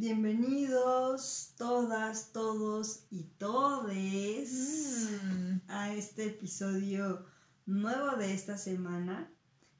[0.00, 5.56] Bienvenidos todas, todos y todes mm.
[5.66, 7.26] a este episodio
[7.66, 9.28] nuevo de esta semana.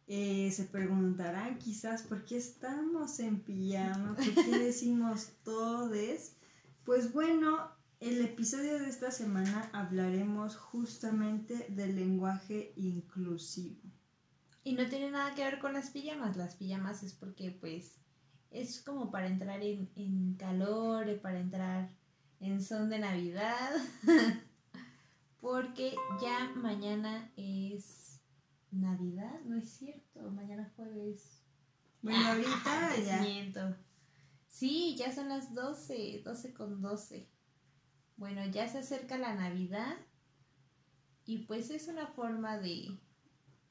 [0.08, 6.35] Eh, se preguntarán quizás por qué estamos en pijama, por qué decimos todes.
[6.82, 13.88] Pues bueno, el episodio de esta semana hablaremos justamente del lenguaje inclusivo.
[14.64, 16.37] Y no tiene nada que ver con las pijamas.
[16.37, 17.98] Las pijamas es porque pues
[18.51, 21.91] es como para entrar en, en calor, para entrar
[22.41, 23.71] en son de Navidad.
[25.41, 28.21] porque ya mañana es
[28.71, 30.30] Navidad, ¿no es cierto?
[30.30, 31.43] Mañana jueves.
[32.02, 33.77] Bueno, ah, ahorita ya.
[34.49, 37.29] Sí, ya son las 12, 12 con 12.
[38.16, 39.96] Bueno, ya se acerca la Navidad
[41.24, 42.99] y pues es una forma de,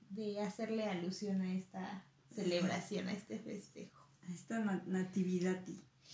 [0.10, 3.97] de hacerle alusión a esta celebración, a este festejo.
[4.34, 5.62] Esta natividad.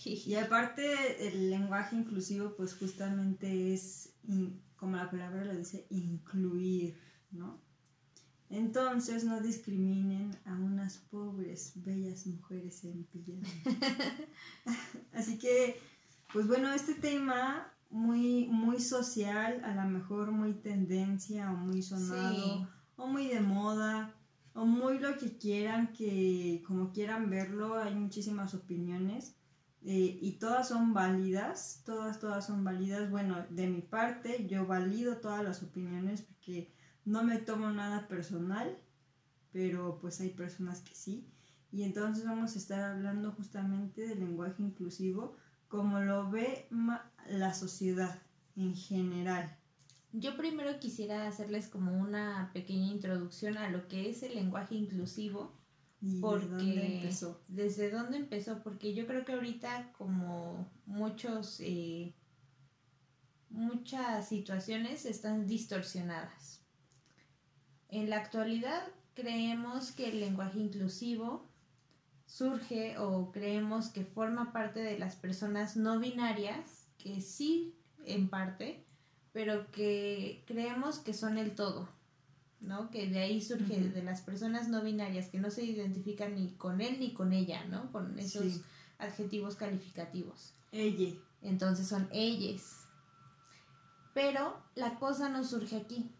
[0.04, 4.14] Y aparte el lenguaje inclusivo pues justamente es,
[4.76, 6.98] como la palabra lo dice, incluir,
[7.30, 7.62] ¿no?
[8.50, 13.48] Entonces no discriminen a unas pobres, bellas mujeres en pijama.
[15.12, 15.80] Así que,
[16.32, 22.68] pues bueno, este tema muy, muy social, a lo mejor muy tendencia o muy sonado
[22.96, 24.14] o muy de moda
[24.54, 29.36] o muy lo que quieran, que como quieran verlo, hay muchísimas opiniones
[29.82, 33.10] eh, y todas son válidas, todas, todas son válidas.
[33.10, 36.72] Bueno, de mi parte, yo valido todas las opiniones porque
[37.04, 38.78] no me tomo nada personal,
[39.52, 41.28] pero pues hay personas que sí.
[41.70, 45.36] Y entonces vamos a estar hablando justamente del lenguaje inclusivo
[45.68, 46.68] como lo ve
[47.28, 48.22] la sociedad
[48.56, 49.58] en general.
[50.16, 55.52] Yo primero quisiera hacerles como una pequeña introducción a lo que es el lenguaje inclusivo.
[56.00, 57.44] ¿Y porque, ¿Desde dónde empezó?
[57.48, 58.62] ¿Desde dónde empezó?
[58.62, 62.14] Porque yo creo que ahorita como muchos, eh,
[63.50, 66.62] muchas situaciones están distorsionadas.
[67.88, 71.50] En la actualidad creemos que el lenguaje inclusivo
[72.24, 78.83] surge o creemos que forma parte de las personas no binarias, que sí en parte,
[79.34, 81.88] pero que creemos que son el todo,
[82.60, 82.88] ¿no?
[82.90, 86.80] Que de ahí surge de las personas no binarias que no se identifican ni con
[86.80, 87.90] él ni con ella, ¿no?
[87.90, 88.60] Con esos
[88.96, 90.54] adjetivos calificativos.
[90.70, 91.18] Ella.
[91.42, 92.86] Entonces son ellas.
[94.14, 96.12] Pero la cosa no surge aquí.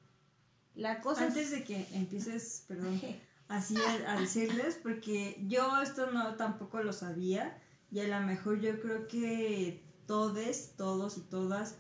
[0.75, 3.01] La cosa Antes de que empieces, perdón.
[3.47, 3.77] así
[4.09, 9.07] a, decirles, porque yo esto no tampoco lo sabía y a lo mejor yo creo
[9.07, 11.77] que todos, todos y todas,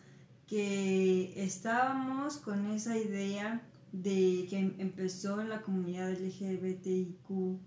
[0.47, 3.63] que estábamos con esa idea
[3.93, 7.61] de que empezó en la comunidad LGBTIQ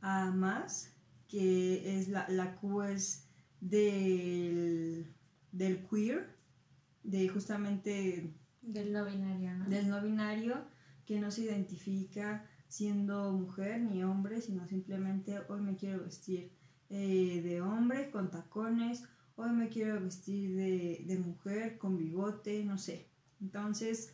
[0.00, 0.94] a más,
[1.28, 3.28] que es la, la Q es
[3.60, 5.14] del,
[5.52, 6.36] del queer,
[7.02, 8.34] de justamente...
[8.60, 9.68] Del no binario, ¿no?
[9.68, 10.64] Del no binario,
[11.06, 16.52] que no se identifica siendo mujer ni hombre, sino simplemente hoy me quiero vestir
[16.90, 19.04] eh, de hombre con tacones,
[19.38, 23.06] hoy me quiero vestir de, mujer con bigote, no sé.
[23.40, 24.12] Entonces,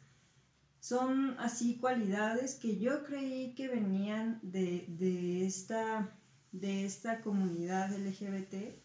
[0.80, 6.14] son así cualidades que yo creí que venían de, esta,
[6.52, 8.82] de esta comunidad LGBT,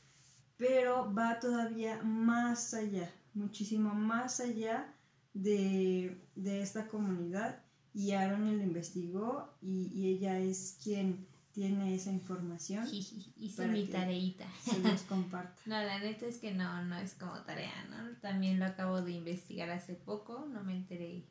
[0.55, 4.95] pero va todavía más allá, muchísimo más allá
[5.33, 7.61] de, de esta comunidad
[7.93, 11.27] y Aaron lo investigó y, ella es quien
[11.59, 12.87] tiene esa información.
[12.89, 14.45] Hice mi tareita.
[14.63, 15.61] Se los comparto.
[15.65, 18.15] no, la neta es que no, no es como tarea, ¿no?
[18.21, 21.25] También lo acabo de investigar hace poco, no me enteré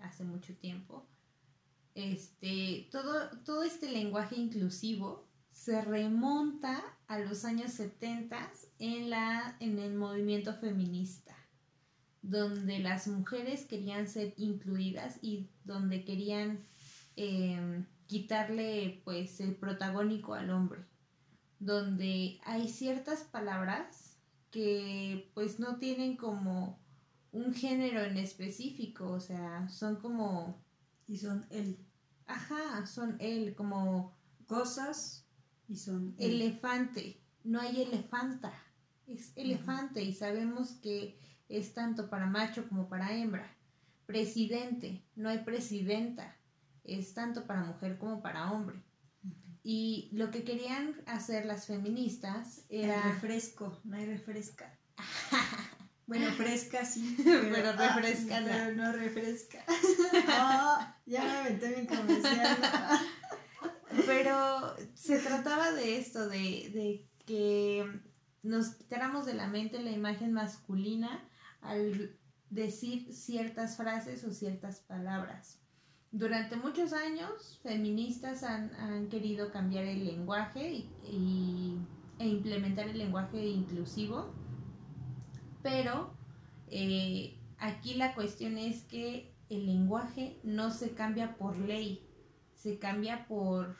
[0.00, 1.06] hace mucho tiempo.
[1.94, 8.50] Este, todo, todo este lenguaje inclusivo se remonta a los años 70
[8.80, 11.36] en, la, en el movimiento feminista
[12.22, 16.66] donde las mujeres querían ser incluidas y donde querían
[17.16, 20.84] em, quitarle pues el protagónico al hombre,
[21.58, 24.18] donde hay ciertas palabras
[24.50, 26.78] que pues no tienen como
[27.32, 30.62] un género en específico, o sea, son como...
[31.06, 31.76] Y son él.
[32.26, 34.14] Ajá, son él, como...
[34.46, 35.26] Cosas
[35.68, 36.14] y son...
[36.18, 38.52] Elefante, no hay elefanta,
[39.06, 41.18] es elefante y sabemos que
[41.48, 43.56] es tanto para macho como para hembra.
[44.06, 46.36] Presidente, no hay presidenta,
[46.84, 48.82] es tanto para mujer como para hombre.
[49.62, 53.00] Y lo que querían hacer las feministas era...
[53.02, 54.78] refresco, no hay refresca.
[56.06, 58.46] bueno, fresca sí, pero, refresca no.
[58.46, 59.64] Pero no refresca.
[59.68, 62.58] oh, ya me aventé mi comercial.
[64.06, 68.02] pero se trataba de esto, de, de que
[68.42, 71.26] nos quitáramos de la mente la imagen masculina
[71.62, 72.18] al
[72.50, 75.63] decir ciertas frases o ciertas palabras.
[76.16, 81.76] Durante muchos años, feministas han, querido cambiar el lenguaje y,
[82.20, 84.32] e implementar el lenguaje inclusivo,
[85.60, 86.14] pero
[86.68, 92.06] eh, aquí la cuestión es que el lenguaje no se cambia por ley,
[92.52, 93.76] se cambia por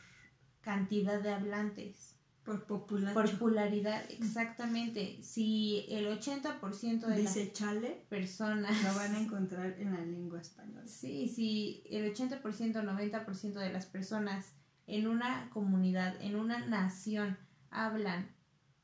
[0.60, 2.13] cantidad de hablantes.
[2.44, 3.14] Por popularidad.
[3.14, 5.18] Por popularidad, exactamente.
[5.22, 8.82] Si el 80% de Dice las chale, personas...
[8.82, 10.86] Lo van a encontrar en la lengua española.
[10.86, 14.52] Sí, si el 80%, 90% de las personas
[14.86, 17.38] en una comunidad, en una nación,
[17.70, 18.28] hablan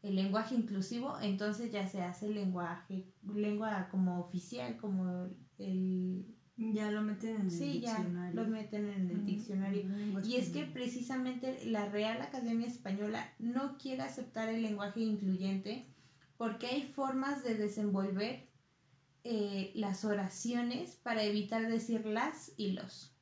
[0.02, 5.28] el lenguaje inclusivo, entonces ya se hace lenguaje, lengua como oficial, como
[5.58, 7.98] el ya lo meten en el sí, ya
[8.34, 9.84] lo meten en el diccionario.
[10.22, 15.86] y es que precisamente la Real Academia Española no quiere aceptar el lenguaje incluyente
[16.36, 18.48] porque hay formas de desenvolver
[19.24, 23.16] eh, las oraciones para evitar decir las y los.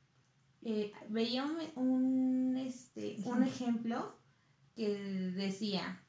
[0.61, 1.45] Eh, veía
[1.75, 4.17] un, este, un ejemplo
[4.75, 4.97] que
[5.35, 6.03] decía,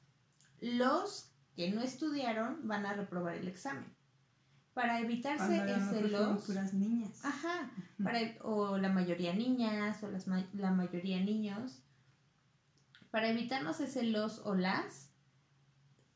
[0.60, 3.99] los que no estudiaron van a reprobar el examen
[4.80, 7.24] para evitarse ese los puras niñas.
[7.24, 7.70] Ajá
[8.42, 11.82] o la mayoría niñas o las la mayoría niños.
[13.10, 15.10] Para evitarnos ese los o las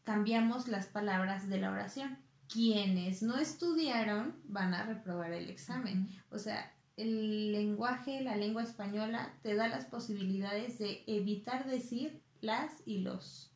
[0.04, 2.18] cambiamos las palabras de la oración.
[2.48, 6.08] Quienes no estudiaron van a reprobar el examen.
[6.30, 12.70] O sea el lenguaje la lengua española te da las posibilidades de evitar decir las
[12.86, 13.52] y los.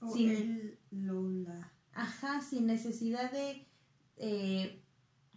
[0.00, 1.72] O sin el la.
[1.92, 3.69] Ajá sin necesidad de
[4.22, 4.84] eh,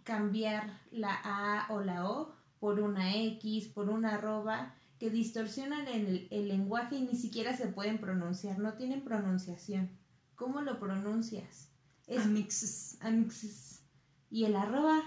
[0.02, 6.28] cambiar la A o la O por una X, por una arroba, que distorsionan el,
[6.30, 9.90] el lenguaje y ni siquiera se pueden pronunciar, no tienen pronunciación.
[10.34, 11.70] ¿Cómo lo pronuncias?
[12.06, 12.98] Es amixes.
[13.00, 13.82] Amixes.
[14.30, 15.02] ¿Y el arroba?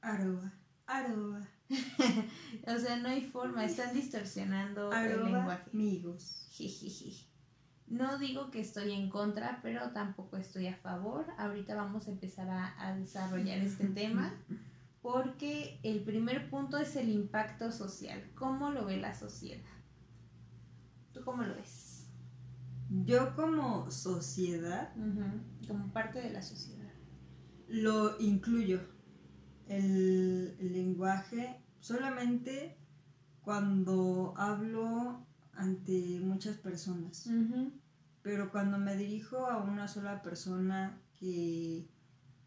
[0.00, 0.52] Arroba.
[0.86, 1.48] Arroba.
[2.66, 5.70] o sea, no hay forma, están distorsionando el lenguaje.
[5.72, 6.46] Amigos.
[7.86, 11.26] No digo que estoy en contra, pero tampoco estoy a favor.
[11.38, 14.34] Ahorita vamos a empezar a, desarrollar este tema
[15.02, 18.30] porque el primer punto es el impacto social.
[18.34, 19.68] ¿Cómo lo ve la sociedad?
[21.12, 22.08] ¿Tú cómo lo ves?
[22.88, 24.94] Yo como sociedad,
[25.66, 26.92] como parte de la sociedad,
[27.68, 28.80] lo incluyo.
[29.66, 32.78] El, lenguaje solamente
[33.40, 37.28] cuando hablo ante muchas personas.
[38.22, 41.88] Pero cuando me dirijo a una sola persona que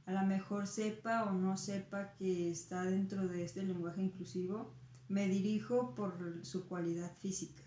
[0.05, 4.73] a lo mejor sepa o no sepa que está dentro de este lenguaje inclusivo,
[5.09, 7.63] me dirijo por su cualidad física,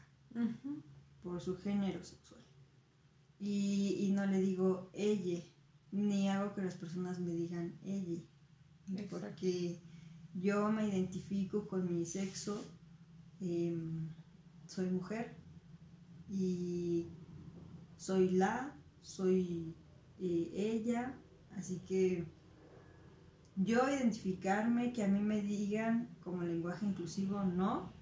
[1.23, 2.41] por su género sexual.
[3.39, 5.41] Y, no le digo ella,
[5.93, 8.21] ni hago que las personas me digan ella,
[9.09, 9.81] porque
[10.35, 12.65] yo me identifico con mi sexo.
[13.41, 14.09] Em,
[14.71, 15.35] soy mujer
[16.29, 17.09] y
[17.97, 19.75] soy la, soy
[20.21, 21.19] eh, ella,
[21.57, 22.25] así que
[23.57, 27.93] yo identificarme, que a mí me digan como lenguaje inclusivo, no,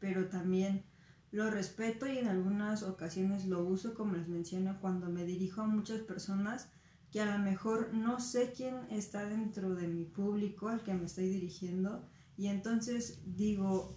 [0.00, 0.84] pero también
[1.30, 5.66] lo respeto y en algunas ocasiones lo uso, como les menciono, cuando me dirijo a
[5.66, 6.68] muchas personas
[7.12, 11.06] que a lo mejor no sé quién está dentro de mi público al que me
[11.06, 12.04] estoy dirigiendo.
[12.36, 13.96] Y entonces digo,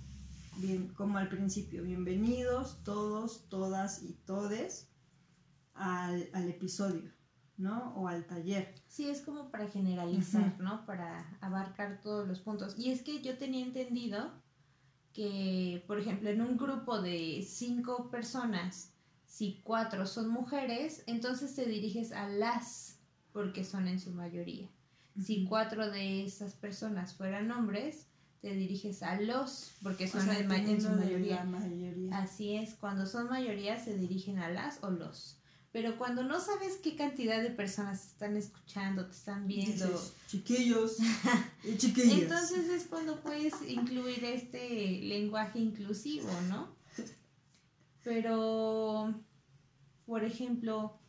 [0.62, 4.89] bien, como al principio, bienvenidos todos, todas y todes
[5.74, 7.12] al, episodio,
[7.58, 7.96] ¿no?
[7.96, 8.75] O al taller.
[8.88, 10.86] Sí, es como para generalizar, ¿no?
[10.86, 12.77] Para abarcar todos los puntos.
[12.77, 14.32] Y es que yo tenía entendido
[15.13, 18.94] que, por ejemplo, en un grupo de cinco personas,
[19.25, 23.00] si cuatro son mujeres, entonces te diriges a las,
[23.34, 24.70] porque son en su mayoría.
[25.20, 28.11] Si cuatro de esas personas fueran hombres,
[28.41, 31.45] te diriges a los, porque son en su mayoría.
[32.12, 35.38] Así es, cuando son mayoría se dirigen a las o los.
[35.71, 39.88] Pero cuando no sabes qué cantidad de personas están escuchando, te están viendo.
[40.27, 40.98] chiquillos
[41.63, 42.17] y chiquillas.
[42.17, 46.75] Entonces es cuando puedes incluir este lenguaje inclusivo, ¿no?
[48.03, 49.13] Pero,
[50.05, 51.00] por ejemplo,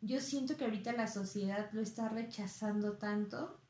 [0.00, 3.60] yo siento que ahorita la sociedad lo está rechazando tanto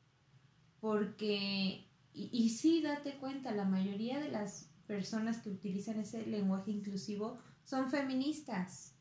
[0.79, 1.85] porque
[2.15, 7.89] y, sí, date cuenta, la mayoría de las personas que utilizan ese lenguaje inclusivo son
[7.89, 8.93] feministas.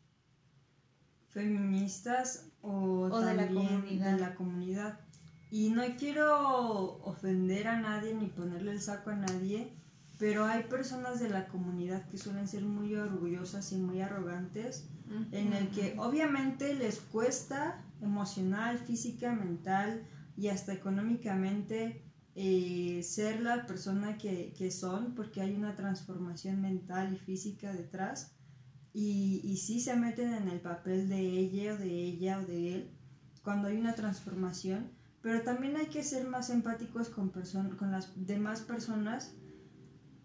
[1.29, 4.13] Feministas o, de, la comunidad.
[4.13, 5.01] de la comunidad.
[5.51, 9.73] Y no quiero ofender a nadie ni ponerle el saco a nadie,
[10.19, 14.89] pero hay personas de la comunidad que suelen ser muy orgullosas y muy arrogantes
[15.33, 20.07] en el que obviamente les cuesta emocional, física, mental
[20.37, 22.04] y hasta económicamente
[22.35, 28.33] eh, ser la persona que, son, porque hay una transformación mental y física detrás.
[28.93, 32.75] Y, y sí se meten en el papel de ella o de ella o de
[32.75, 32.91] él
[33.45, 38.63] cuando hay una transformación, pero también hay que ser más empáticos con, con las demás
[38.63, 39.35] personas,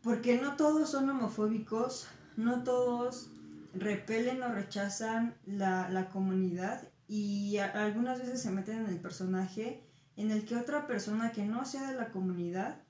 [0.02, 3.32] porque no todos son homofóbicos, no todos
[3.74, 9.84] repelen o rechazan la, la comunidad y algunas veces se meten en el personaje
[10.20, 12.82] en el que otra persona que no sea de la comunidad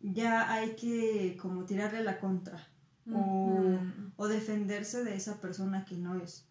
[0.00, 2.68] ya hay que como tirarle la contra
[3.12, 3.78] o,
[4.16, 6.46] o, defenderse de esa persona que no es.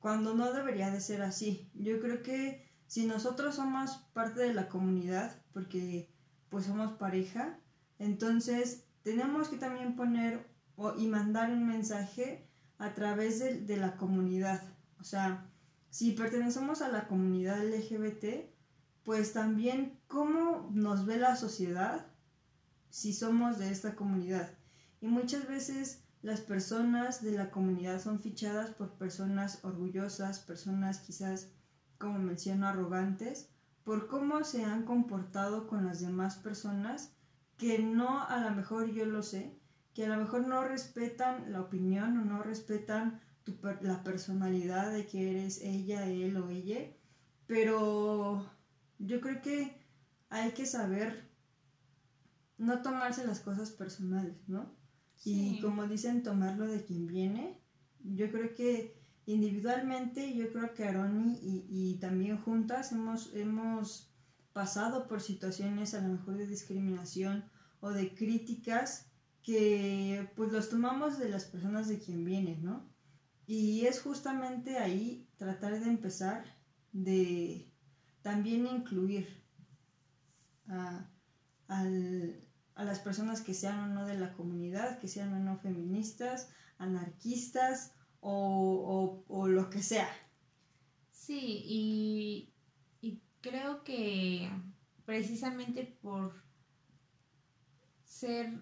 [0.00, 1.70] Cuando no debería de ser así.
[1.72, 6.10] Yo creo que si nosotros somos parte de la comunidad, porque
[6.50, 7.58] pues somos pareja,
[7.98, 10.46] entonces tenemos que también poner
[10.98, 14.62] y mandar un mensaje a través de, de la comunidad.
[14.98, 15.46] O sea,
[15.90, 18.52] si pertenecemos a la comunidad LGBT,
[19.04, 22.06] pues también cómo nos ve la sociedad
[22.90, 24.50] si somos de esta comunidad.
[25.00, 31.50] Y muchas veces las personas de la comunidad son fichadas por personas orgullosas, personas quizás,
[31.98, 33.50] como menciono, arrogantes,
[33.84, 37.12] por cómo se han comportado con las demás personas
[37.58, 39.58] que no, a lo mejor yo lo sé,
[39.92, 43.20] que a lo mejor no respetan la opinión o no respetan
[43.82, 46.90] la personalidad de que eres ella, él o ella,
[47.46, 48.50] pero
[48.98, 49.76] yo creo que
[50.30, 51.28] hay que saber
[52.58, 54.74] no tomarse las cosas personales, ¿no?
[55.24, 57.58] Y como dicen, tomarlo de quien viene.
[58.00, 58.94] Yo creo que
[59.26, 64.10] individualmente, yo creo que Aroni y, y también juntas hemos, hemos
[64.52, 67.44] pasado por situaciones a lo mejor de discriminación
[67.80, 69.06] o de críticas
[69.42, 72.88] que pues los tomamos de las personas de quien viene, ¿no?
[73.46, 76.44] Y es justamente ahí tratar de empezar
[76.92, 77.70] de
[78.24, 79.28] también incluir
[80.66, 81.06] a,
[82.76, 87.92] las personas que sean o no de la comunidad, que sean o no feministas, anarquistas
[88.20, 90.08] o, lo que sea.
[91.12, 92.54] Sí, y,
[93.02, 94.50] y creo que
[95.04, 96.32] precisamente por
[98.04, 98.58] ser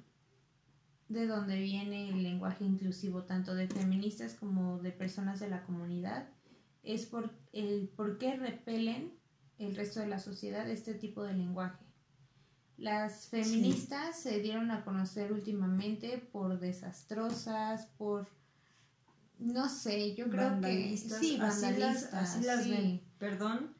[1.09, 6.29] de donde viene el lenguaje inclusivo tanto de feministas como de personas de la comunidad
[6.83, 9.22] es por el por qué repelen
[9.63, 11.85] el resto de la sociedad este tipo de lenguaje.
[12.77, 18.29] Las feministas se dieron a conocer últimamente por desastrosas, por
[19.39, 23.03] no sé, yo creo que sí, vandalistas, así las, ven.
[23.19, 23.75] Perdón,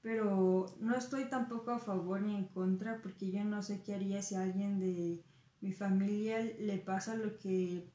[0.00, 4.22] pero no estoy tampoco a favor ni en contra porque yo no sé qué haría
[4.22, 5.22] si alguien de
[5.60, 7.88] mi familia le pasa lo que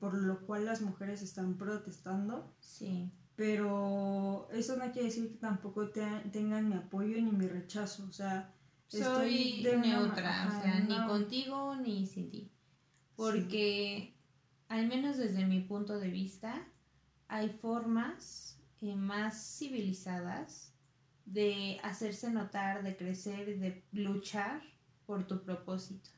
[0.00, 2.52] por lo cual las mujeres están protestando.
[2.60, 3.12] Sí.
[3.36, 8.04] Pero eso no quiere decir que tampoco tengan mi apoyo ni mi rechazo.
[8.08, 8.54] O sea,
[8.86, 12.50] soy neutra, o sea, ni contigo ni sin ti.
[13.16, 14.14] Porque,
[14.68, 16.66] al menos desde mi punto de vista,
[17.28, 20.72] hay formas eh, más civilizadas
[21.24, 24.62] de hacerse notar, de crecer, de luchar
[25.06, 26.10] por tu propósito.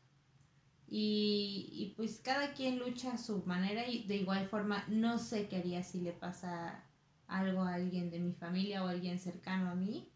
[0.88, 5.48] Y, y, pues cada quien lucha a su manera y de igual forma no sé
[5.48, 6.85] qué haría si le pasa
[7.28, 10.10] algo a alguien de mi familia o a alguien cercano a mí,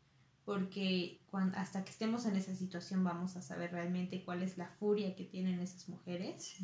[0.45, 4.69] porque cuando, hasta que estemos en esa situación vamos a saber realmente cuál es la
[4.69, 6.57] furia que tienen esas mujeres.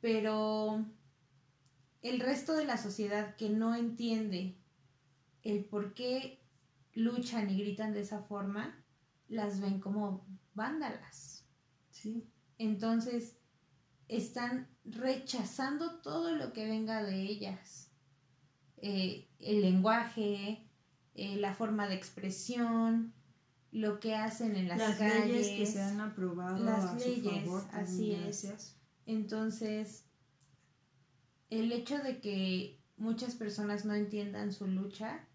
[0.00, 0.84] Pero
[2.02, 4.56] el resto de la sociedad que no entiende
[5.42, 6.40] el por qué
[6.94, 8.82] luchan y gritan de esa forma,
[9.28, 11.44] las ven como vándalas.
[11.90, 12.26] Sí.
[12.58, 13.36] Entonces,
[14.08, 17.83] están rechazando todo lo que venga de ellas.
[18.86, 20.62] Eh, el lenguaje,
[21.14, 23.14] eh, la forma de expresión,
[23.72, 28.76] lo que hacen en las, las leyes que se han aprobado las leyes, así es.
[29.06, 30.04] Entonces,
[31.48, 35.26] el hecho de que muchas personas no entiendan su lucha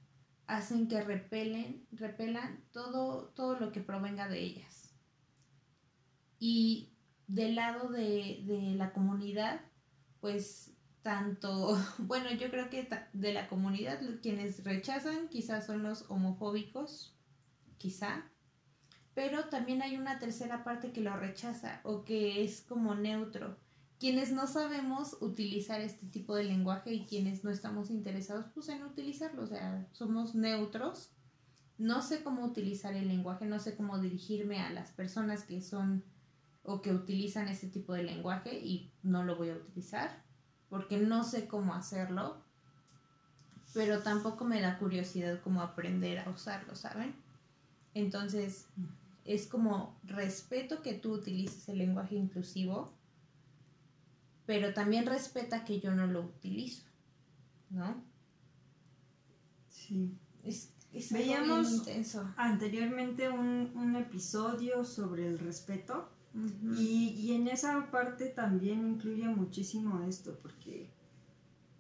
[0.46, 4.94] hacen que repelen, repelan todo, todo lo que provenga de ellas.
[6.38, 6.94] Y
[7.26, 9.62] del lado de, de la comunidad,
[10.22, 10.76] pues
[11.10, 17.16] tanto, bueno, yo creo que de la comunidad quienes rechazan quizás son los homofóbicos,
[17.80, 18.30] quizá,
[19.16, 23.58] pero también hay una tercera parte que lo rechaza o que es como neutro.
[23.98, 28.84] Quienes no sabemos utilizar este tipo de lenguaje y quienes no estamos interesados pues en
[28.84, 31.10] utilizarlo, o sea, somos neutros.
[31.80, 36.04] No sé cómo utilizar el lenguaje, no sé cómo dirigirme a las personas que son
[36.62, 40.29] o que utilizan este tipo de lenguaje y no lo voy a utilizar
[40.70, 42.38] porque no sé cómo hacerlo.
[43.74, 47.14] pero tampoco me da curiosidad como aprender a usarlo, ¿saben?
[47.94, 48.66] Entonces,
[49.26, 52.92] es como respeto que tú utilices el lenguaje inclusivo,
[54.48, 56.84] pero también respeta que yo no lo utilizo,
[57.70, 58.04] ¿no?
[59.70, 60.18] Sí.
[61.12, 61.88] Veíamos
[62.36, 66.10] anteriormente un, episodio sobre el respeto
[66.78, 70.90] y, y, en esa parte también incluye muchísimo esto, porque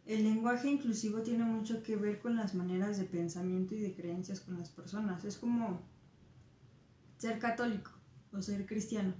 [0.05, 4.39] el lenguaje inclusivo tiene mucho que ver con las maneras de pensamiento y de creencias
[4.39, 5.23] con las personas.
[5.23, 5.83] Es como
[7.17, 7.91] ser católico
[8.33, 9.13] o ser cristiano.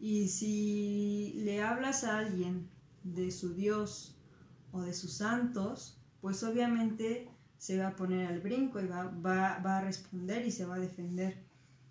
[0.00, 2.70] Y si le hablas a alguien
[3.04, 4.16] de su Dios
[4.72, 9.58] o de sus santos, pues obviamente se va a poner al brinco y va, va,
[9.58, 11.44] va, a responder y se va a defender.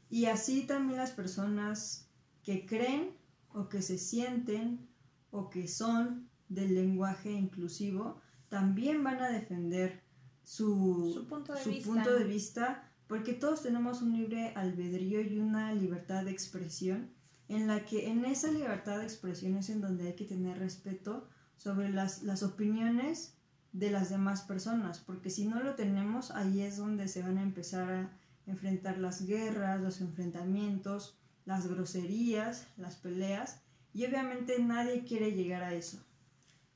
[0.10, 2.10] Y así también las personas
[2.43, 3.12] que creen
[3.53, 4.88] o que se sienten
[5.31, 8.19] o que son del lenguaje inclusivo
[8.50, 10.03] también van a defender
[10.43, 11.89] su, punto, de vista.
[11.89, 17.12] punto de vista porque todos tenemos un libre albedrío y una libertad de expresión
[17.48, 21.27] en la que en esa libertad de expresión es en donde hay que tener respeto
[21.57, 23.38] sobre las, las opiniones
[23.74, 27.43] de las demás personas, porque si no lo tenemos, ahí es donde se van a
[27.43, 28.12] empezar a
[28.45, 33.62] enfrentar las guerras, los enfrentamientos, las groserías, las peleas,
[33.93, 35.98] y obviamente nadie quiere llegar a eso.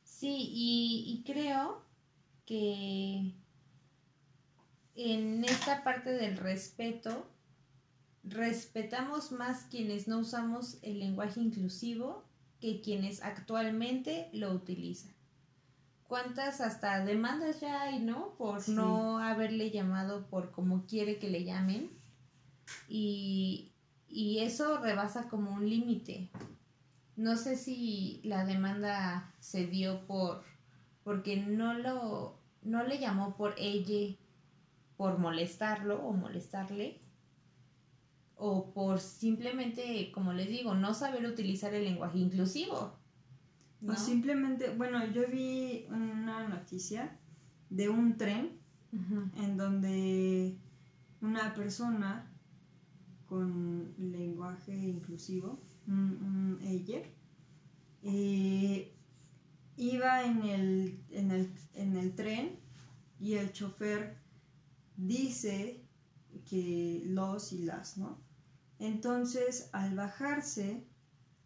[0.04, 1.82] Sí, y, creo
[2.46, 3.34] que
[4.96, 7.28] en esta parte del respeto,
[8.24, 12.24] respetamos más quienes no usamos el lenguaje inclusivo
[12.60, 15.14] que quienes actualmente lo utilizan.
[16.08, 18.36] ¿Cuántas hasta demandas ya hay, no?
[18.38, 21.92] Por no haberle llamado por como quiere que le llamen.
[22.88, 23.75] Y,
[24.16, 26.30] y eso rebasa como un límite.
[27.18, 30.44] No sé si la demanda se dio por
[31.04, 34.16] porque no lo no le llamó por ella
[34.96, 37.02] por molestarlo o molestarle
[38.38, 42.98] o por simplemente, como les digo, no saber utilizar el lenguaje inclusivo.
[43.82, 43.94] ¿no?
[43.94, 47.18] O simplemente, bueno, yo vi una noticia
[47.70, 48.58] de un tren
[49.38, 50.58] en donde
[51.22, 52.32] una persona
[53.36, 57.02] con lenguaje inclusivo un, ella,
[58.02, 58.96] eh,
[59.76, 62.58] iba en el, en, el, en el tren
[63.20, 64.16] y el chofer
[64.96, 65.84] dice
[66.50, 68.22] que los y las, ¿no?
[68.80, 70.88] Entonces, al bajarse,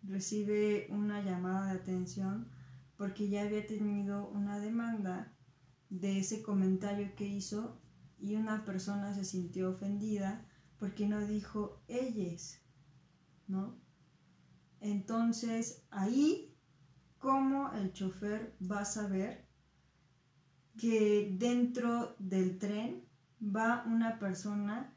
[0.03, 2.49] recibe una llamada de atención
[2.97, 5.33] porque ya había tenido una demanda
[5.89, 7.81] de ese comentario que hizo
[8.19, 10.45] y una persona se sintió ofendida
[10.79, 12.61] porque no dijo ellas,
[13.47, 13.77] ¿no?
[14.79, 16.55] Entonces ahí,
[17.17, 19.47] ¿cómo el chofer va a saber
[20.77, 23.05] que dentro del tren
[23.43, 24.95] va una persona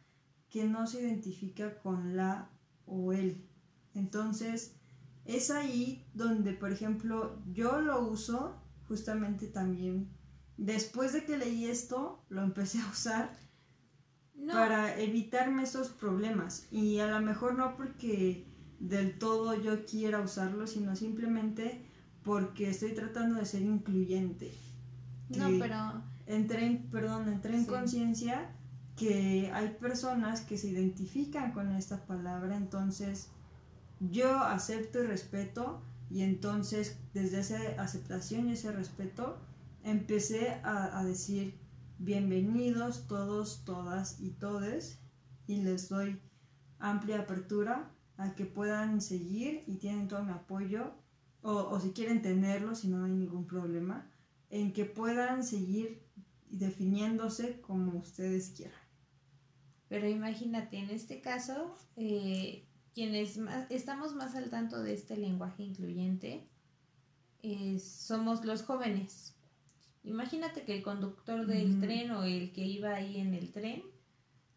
[0.49, 2.51] que no se identifica con la
[2.87, 3.49] o él?
[3.95, 4.77] Entonces,
[5.25, 10.11] es ahí donde, por ejemplo, yo lo uso justamente también.
[10.57, 13.42] Después de que leí esto, lo empecé a usar
[14.49, 16.67] para evitarme esos problemas.
[16.71, 18.47] Y a lo mejor no porque
[18.81, 21.87] del todo yo quiera usarlo, sino simplemente
[22.23, 24.53] porque estoy tratando de ser incluyente.
[25.29, 26.03] No, pero...
[26.27, 28.53] Entré en, perdón, entré en conciencia
[28.97, 33.29] que hay personas que se identifican con esta palabra, entonces
[33.99, 39.41] yo acepto y respeto y entonces desde esa aceptación y ese respeto
[39.83, 41.59] empecé a, a decir
[42.05, 44.99] bienvenidos todos, todas y todes
[45.47, 46.21] y les doy
[46.81, 50.95] amplia apertura a que puedan seguir y tienen todo mi apoyo,
[51.43, 54.11] o, si quieren tenerlo, si no hay ningún problema,
[54.51, 56.03] en que puedan seguir
[56.51, 58.81] definiéndose como ustedes quieran.
[59.89, 63.39] Pero imagínate, en este caso, eh, quienes
[63.71, 66.49] estamos más al tanto de este lenguaje incluyente
[67.43, 69.37] eh, somos los jóvenes.
[70.05, 73.83] Imagínate que el conductor del tren o el que iba ahí en el tren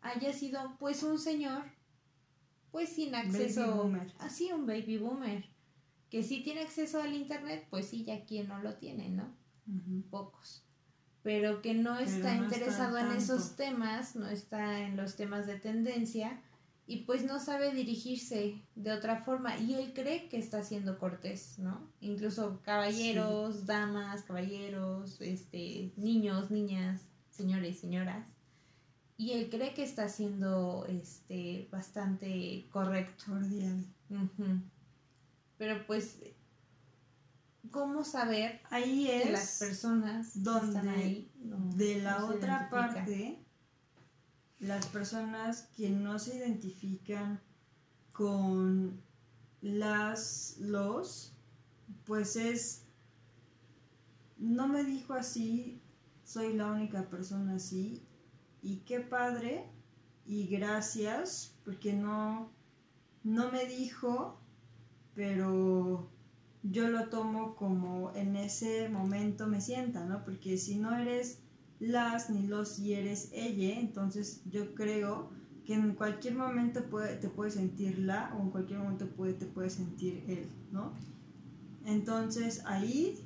[0.01, 1.63] haya sido pues un señor
[2.71, 5.45] pues sin acceso, así un baby boomer,
[6.09, 9.33] que sí tiene acceso al internet, pues sí, ya quien no lo tiene, ¿no?
[10.09, 10.65] Pocos.
[11.23, 16.41] Pero que no está interesado en esos temas, no está en los temas de tendencia
[16.87, 21.57] y pues no sabe dirigirse de otra forma y él cree que está siendo cortés,
[21.57, 21.91] ¿no?
[21.99, 28.25] Incluso caballeros, damas, caballeros, este, niños, niñas, señores, señoras
[29.17, 33.25] y él cree que está siendo este bastante correcto.
[33.27, 33.85] Cordial.
[35.57, 36.19] Pero pues
[37.71, 41.31] cómo saber ahí es que las personas donde están ahí
[41.75, 43.44] de la otra parte
[44.65, 47.41] las personas que no se identifican
[48.11, 49.01] con
[49.61, 51.33] las los
[52.05, 52.85] pues es
[54.37, 55.81] no me dijo así
[56.23, 58.03] soy la única persona así
[58.61, 59.65] y qué padre
[60.25, 62.51] y gracias porque no
[63.23, 64.39] no me dijo
[65.15, 66.09] pero
[66.71, 70.23] yo lo tomo como en ese momento me sienta, ¿no?
[70.23, 71.39] Porque si no eres
[71.79, 75.29] las ni los y eres ella, entonces yo creo
[75.65, 79.45] que en cualquier momento puede, te puede sentir la o en cualquier momento puede, te
[79.45, 80.93] puede sentir él, ¿no?
[81.85, 83.19] Entonces ahí...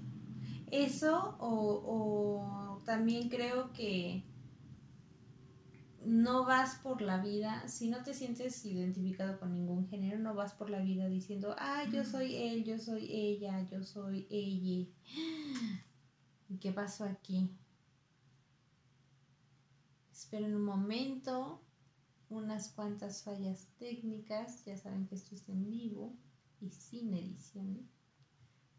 [0.72, 4.24] Eso o, o también creo que
[6.06, 10.54] no vas por la vida, si no te sientes identificado con ningún género, no vas
[10.54, 14.88] por la vida diciendo, ah, yo soy él, yo soy ella, yo soy ella.
[16.50, 17.52] ¿Y qué pasó aquí?
[20.20, 21.62] Esperen un momento,
[22.28, 26.14] unas cuantas fallas técnicas, ya saben que esto es en vivo
[26.60, 27.90] y sin edición,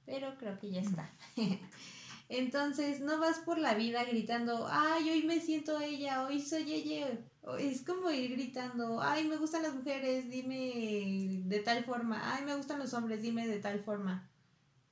[0.04, 1.10] pero creo que ya está.
[2.28, 7.18] Entonces, no vas por la vida gritando, ay, hoy me siento ella, hoy soy ella.
[7.58, 12.54] Es como ir gritando, ay, me gustan las mujeres, dime de tal forma, ay, me
[12.54, 14.28] gustan los hombres, dime de tal forma.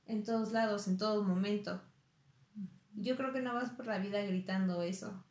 [0.07, 1.79] En todos lados, en todo momento.
[2.95, 5.23] Yo creo que no vas por la vida gritando eso,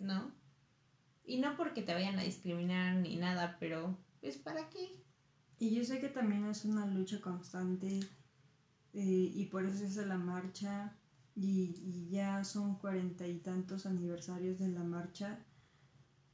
[0.00, 0.32] ¿no?
[1.24, 5.00] Y no porque te vayan a discriminar ni nada, pero pues para qué.
[5.58, 8.00] Y yo sé que también es una lucha constante
[8.92, 10.96] eh, y por eso es la marcha
[11.36, 15.38] y, ya son cuarenta y tantos aniversarios de la marcha,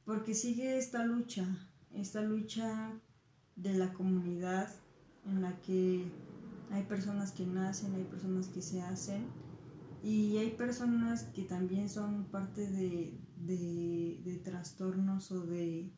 [0.05, 1.45] porque sigue esta lucha,
[1.93, 2.91] esta lucha
[3.55, 4.69] de la comunidad
[5.25, 6.11] en la que
[6.71, 9.27] hay personas que nacen, hay personas que se hacen
[10.07, 15.91] y hay personas que también son parte de, de, trastornos o de,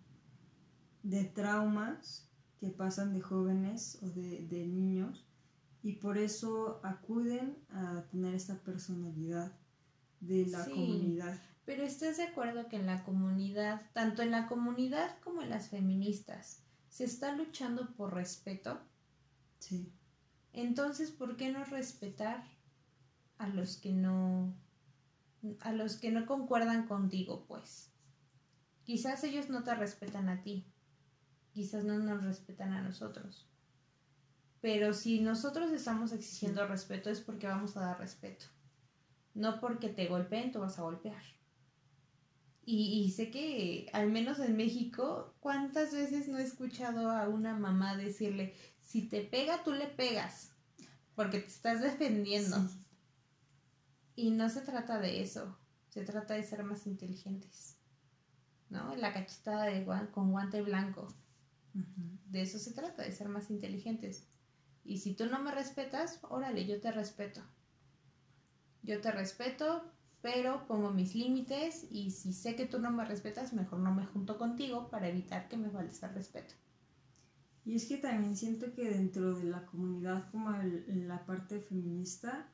[1.04, 2.28] de traumas
[2.60, 5.28] que pasan de jóvenes o de, de niños
[5.84, 9.52] y por eso acuden a tener esta personalidad
[10.22, 11.40] de la comunidad.
[11.66, 15.70] Pero estás de acuerdo que en la comunidad, tanto en la comunidad como en las
[15.70, 18.80] feministas, se está luchando por respeto.
[19.60, 19.94] Sí.
[20.52, 22.44] Entonces, ¿por qué no respetar
[23.40, 24.54] a los que no
[25.62, 27.90] a los que no concuerdan contigo, pues?
[28.84, 30.66] Quizás ellos no te respetan a ti.
[31.54, 33.48] Quizás no nos respetan a nosotros.
[34.62, 38.46] Pero si nosotros estamos exigiendo respeto es porque vamos a dar respeto.
[39.34, 41.24] No porque te golpeen, tú vas a golpear.
[42.72, 47.98] Y, sé que, al menos en México, ¿cuántas veces no he escuchado a una mamá
[47.98, 50.52] decirle, si te pega, tú le pegas,
[51.16, 52.58] porque te estás defendiendo?
[54.20, 57.78] Y no se trata de eso, se trata de ser más inteligentes.
[58.70, 58.94] ¿No?
[58.98, 61.08] La cachetada de con guante blanco.
[62.26, 64.28] De eso se trata, de ser más inteligentes.
[64.84, 67.40] Y si tú no me respetas, órale, yo te respeto.
[68.84, 69.90] Yo te respeto,
[70.22, 74.06] pero pongo mis límites y si sé que tú no me respetas, mejor no me
[74.06, 76.56] junto contigo para evitar que me faltes el respeto.
[77.64, 82.52] Y es que también siento que dentro de la comunidad como en la parte feminista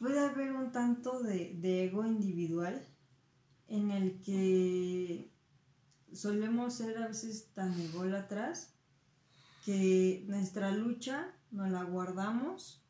[0.00, 2.84] puede haber un tanto de, de ego individual
[3.68, 5.30] en el que
[6.12, 8.74] solemos ser a veces tan ególatras
[9.64, 12.80] que nuestra lucha nos la guardamos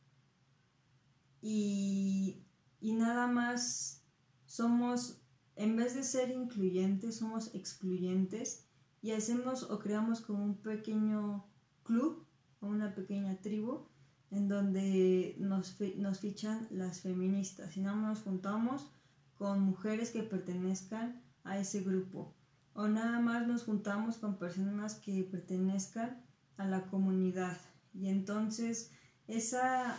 [1.41, 2.45] y,
[2.81, 4.03] nada más
[4.45, 5.21] somos,
[5.55, 8.67] en vez de ser incluyentes, somos excluyentes
[9.01, 11.45] y hacemos o creamos como un pequeño
[11.83, 12.25] club
[12.59, 13.87] o una pequeña tribu
[14.31, 18.89] en donde nos, nos fichan las feministas y más nos juntamos
[19.35, 22.35] con mujeres que pertenezcan a ese grupo
[22.73, 26.23] o nada más nos juntamos con personas que pertenezcan
[26.57, 27.57] a la comunidad.
[27.93, 28.91] Y entonces
[29.27, 29.97] esa,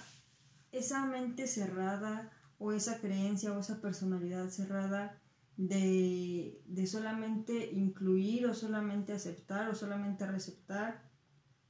[0.71, 5.21] esa mente cerrada o esa creencia o esa personalidad cerrada
[5.57, 11.11] de, solamente incluir o solamente aceptar o solamente receptar,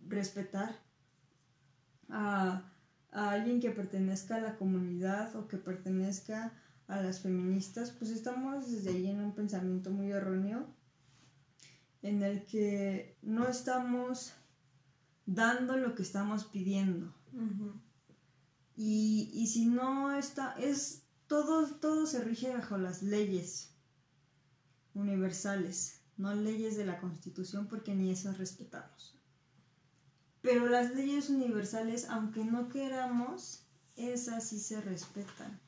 [0.06, 0.81] respetar
[2.12, 2.62] a,
[3.10, 6.52] a alguien que pertenezca a la comunidad o que pertenezca
[6.86, 10.66] a las feministas, pues estamos desde ahí en un pensamiento muy erróneo
[12.02, 14.32] en el que no estamos
[15.24, 17.14] dando lo que estamos pidiendo.
[18.76, 23.70] y, si no está, es todo, todo se rige bajo las leyes
[24.94, 29.16] universales, no leyes de la Constitución porque ni esas respetamos.
[30.42, 33.64] Pero las leyes universales, aunque no queramos,
[33.96, 35.60] esas sí se respetan.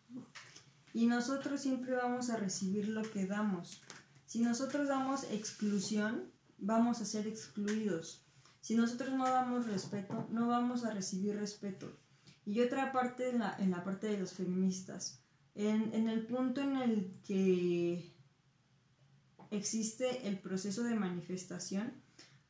[0.93, 3.83] Y nosotros siempre vamos a recibir lo que damos.
[4.27, 8.25] Si nosotros damos exclusión, vamos a ser excluidos.
[8.61, 11.97] Si nosotros no damos respeto, no vamos a recibir respeto.
[12.45, 15.21] Y otra parte en la, en la parte de los feministas,
[15.55, 18.13] en, en el punto en el que
[19.51, 21.93] existe el proceso de manifestación,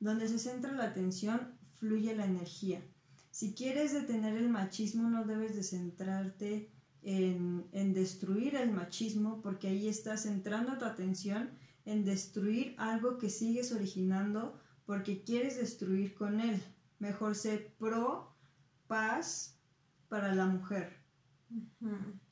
[0.00, 2.82] donde se centra la atención, fluye la energía.
[3.30, 6.70] Si quieres detener el machismo, no debes de centrarte
[7.02, 11.50] en, en, destruir el machismo, porque ahí estás centrando tu atención
[11.84, 16.62] en destruir algo que sigues originando porque quieres destruir con él.
[16.98, 18.34] Mejor sé pro
[18.86, 19.58] paz
[20.08, 20.96] para la mujer.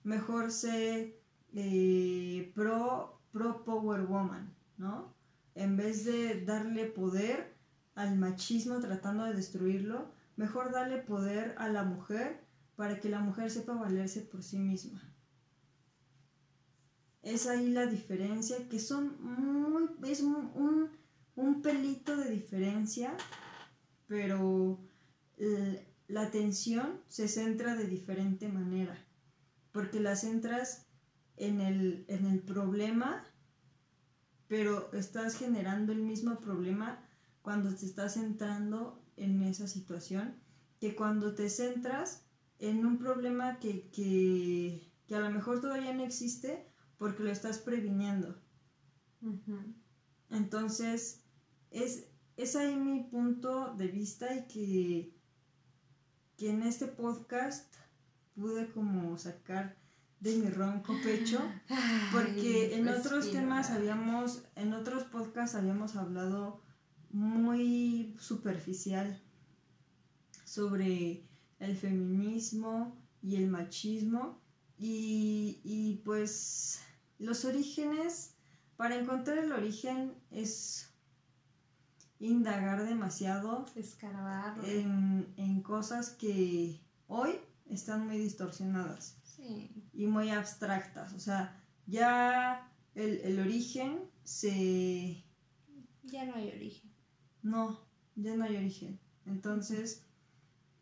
[0.03, 1.21] Mejor sé
[1.55, 5.15] eh, pro, pro power woman, ¿no?
[5.55, 7.52] En vez de darle poder
[7.94, 12.40] al machismo tratando de destruirlo, mejor darle poder a la mujer
[12.76, 15.02] para que la mujer sepa valerse por sí misma.
[17.22, 20.90] Es ahí la diferencia, que son muy, es un,
[21.37, 23.14] un pelito de diferencia,
[24.07, 24.81] pero
[26.09, 28.96] la atención se centra de diferente manera,
[29.72, 30.87] porque la centras
[31.37, 33.24] en el, en el problema,
[34.48, 37.02] pero estás generando el mismo problema
[37.42, 40.40] cuando te estás centrando en esa situación
[40.81, 42.24] que cuando te centras
[42.59, 46.66] en un problema que, que, que a lo mejor todavía no existe
[46.98, 48.40] porque lo estás previniendo.
[50.31, 51.24] Entonces,
[51.70, 55.16] es, es ahí mi punto de vista y que,
[56.37, 57.74] que en este podcast
[58.35, 59.76] pude como sacar
[60.20, 61.40] de mi ronco pecho
[62.12, 66.62] porque en otros temas habíamos en otros podcasts habíamos hablado
[67.12, 69.20] muy superficial
[70.44, 71.27] sobre
[71.59, 74.40] el feminismo y el machismo
[74.79, 76.81] y, y pues
[77.18, 78.35] los orígenes
[78.77, 80.92] para encontrar el origen es
[82.22, 87.33] indagar demasiado, escarbar en, cosas que hoy
[87.66, 89.18] están muy distorsionadas
[89.92, 91.12] y muy abstractas.
[91.14, 95.25] O sea, ya el, origen se...
[96.05, 96.91] Ya no hay origen.
[97.42, 97.81] No,
[98.16, 98.98] ya no hay origen.
[99.26, 100.05] Entonces,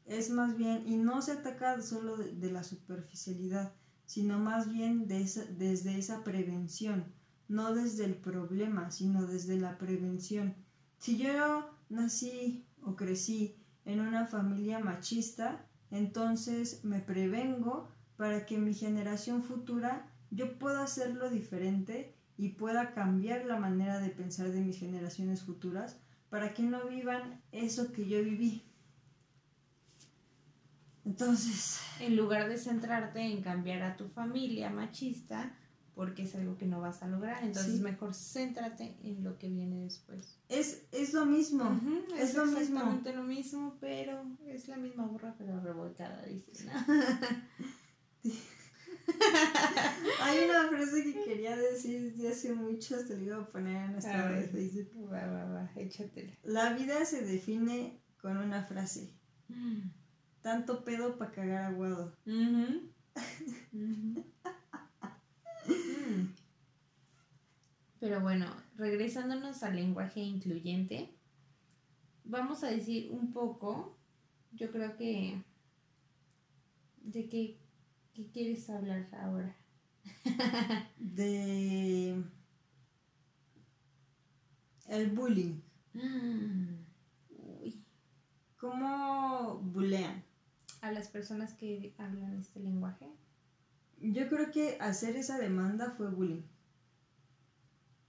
[0.07, 3.73] es más bien, y no se ataca solo de, la superficialidad,
[4.07, 7.05] sino más bien desde esa prevención,
[7.49, 10.55] no desde el problema, sino desde la prevención
[11.01, 18.75] si yo nací o crecí en una familia machista, entonces me prevengo para que mi
[18.75, 24.79] generación futura yo pueda hacerlo diferente y pueda cambiar la manera de pensar de mis
[24.79, 25.99] generaciones futuras
[26.31, 28.62] para que no vivan eso que yo viví.
[31.05, 31.81] Entonces...
[32.01, 35.55] En lugar de centrarte en cambiar a tu familia machista,
[35.95, 37.45] porque es algo que no vas a lograr.
[37.45, 40.38] Entonces mejor céntrate en lo que viene después.
[40.49, 41.79] Es, es lo mismo.
[42.16, 46.71] es, lo exactamente lo mismo, pero es la misma burra pero revolcada, dice.
[50.20, 53.92] Hay una frase que quería decir desde hace mucho, te la iba a poner en
[53.92, 55.12] nuestra de Facebook.
[55.12, 56.33] Va, va, va, échatela.
[56.42, 59.14] La vida se define con una frase.
[59.49, 59.90] Mm.
[60.42, 62.16] Tanto pedo para cagar aguado.
[68.01, 68.46] Pero bueno,
[68.77, 71.14] regresándonos al lenguaje incluyente,
[72.25, 73.99] vamos a decir un poco,
[74.53, 75.42] yo creo que,
[77.03, 77.29] de
[78.12, 79.57] qué, quieres hablar ahora.
[80.99, 82.25] de
[84.88, 85.61] el bullying.
[87.31, 87.85] Uy.
[88.57, 90.25] ¿Cómo bulean?
[90.83, 93.07] A las personas que hablan este lenguaje.
[93.99, 96.42] Yo creo que hacer esa demanda fue bullying.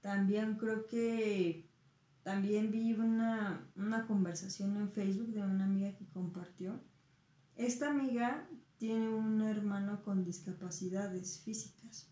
[0.01, 1.69] También creo que
[2.23, 3.67] también vi una,
[4.07, 6.79] conversación en Facebook de una amiga que compartió.
[7.55, 8.47] Esta amiga
[8.81, 12.09] tiene un hermano con discapacidades físicas.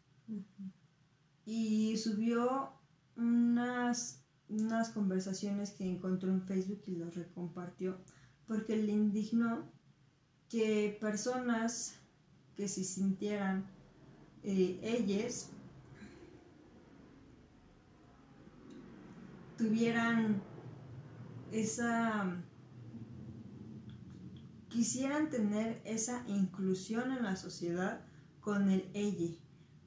[1.43, 2.73] Y subió
[3.15, 7.97] unas, unas conversaciones que encontró en Facebook y las recompartió
[8.45, 9.67] porque le indignó
[10.47, 11.95] que personas
[12.55, 13.65] que se sintieran
[14.43, 15.49] eh, ellas
[19.57, 20.39] tuvieran
[21.51, 22.43] esa
[24.69, 28.01] quisieran tener esa inclusión en la sociedad
[28.39, 29.35] con el ella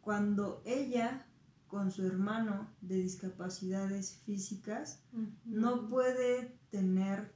[0.02, 1.26] cuando ella
[1.68, 5.02] con su hermano de discapacidades físicas
[5.46, 7.32] no puede tener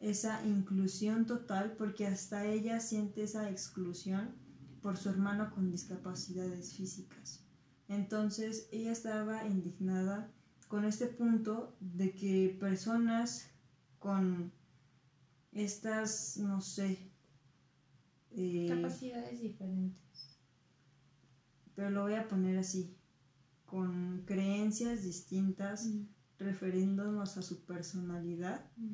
[0.00, 4.34] esa inclusión total porque hasta ella siente esa exclusión
[4.82, 7.44] por su hermano con discapacidades físicas.
[7.88, 10.30] Entonces ella estaba indignada
[10.68, 13.48] con este punto de que personas
[13.98, 14.52] con
[15.52, 17.10] estas, no sé,
[18.32, 20.38] eh, capacidades diferentes.
[21.74, 22.96] Pero lo voy a poner así,
[23.66, 26.06] con creencias distintas, mm.
[26.38, 28.92] referiéndonos a su personalidad, mm.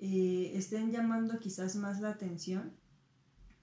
[0.00, 2.72] eh, estén llamando quizás más la atención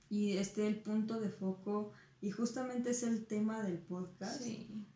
[0.09, 1.91] y esté el punto de foco
[2.21, 4.41] y justamente es el tema del podcast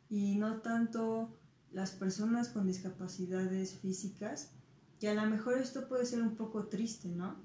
[0.09, 1.37] y no tanto
[1.71, 4.51] las personas con discapacidades físicas,
[5.03, 7.35] que a lo mejor esto puede ser un poco triste, ¿no?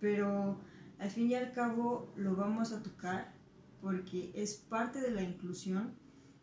[0.00, 0.60] Pero
[0.98, 3.32] al fin y al cabo lo vamos a tocar
[3.80, 5.94] porque es parte de la inclusión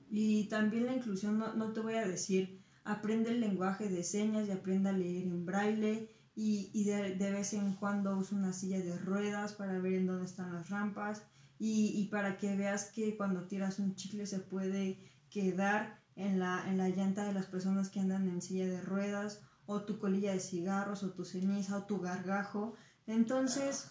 [0.10, 4.52] y también la inclusión no, te voy a decir aprende el lenguaje de señas y
[4.52, 9.54] aprenda a leer en braille y, de, vez en cuando usa una silla de ruedas
[9.54, 11.22] para ver en dónde están las rampas
[11.60, 14.98] y, y, para que veas que cuando tiras un chicle se puede
[15.30, 19.44] quedar en la, en la llanta de las personas que andan en silla de ruedas
[19.72, 22.76] o tu colilla de cigarros o tu ceniza o tu gargajo.
[23.08, 23.88] Entonces,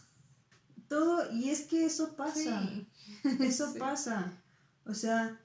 [0.88, 2.70] todo, y es que eso pasa,
[3.40, 4.42] eso pasa.
[4.84, 5.40] O sea,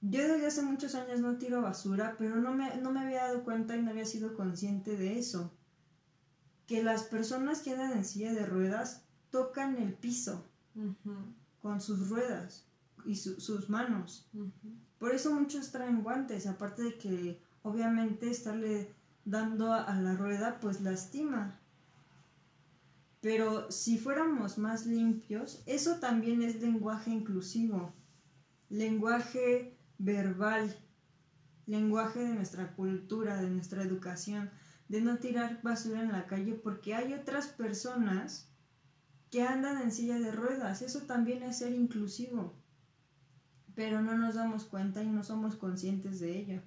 [0.00, 3.44] yo desde hace muchos años no tiro basura, pero no me, no me había dado
[3.44, 5.52] cuenta y no había sido consciente de eso.
[6.66, 10.44] Que las personas que andan en silla de ruedas tocan el piso
[11.62, 12.66] con sus ruedas
[13.04, 14.28] y sus manos.
[14.98, 20.80] Por eso muchos traen guantes, aparte de que obviamente estarle dando a la rueda pues
[20.80, 21.58] lastima.
[23.20, 27.92] Pero si fuéramos más limpios, eso también es lenguaje inclusivo,
[28.70, 30.74] lenguaje verbal,
[31.66, 34.50] lenguaje de nuestra cultura, de nuestra educación,
[34.88, 38.48] de no tirar basura en la calle porque hay otras personas
[39.30, 40.82] que andan en silla de ruedas.
[40.82, 42.54] Eso también es ser inclusivo.
[43.74, 46.62] Pero no nos damos cuenta y no somos conscientes de ello.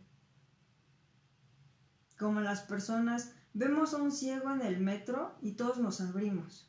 [2.17, 6.67] Como las personas Vemos a un ciego en el metro y todos nos abrimos.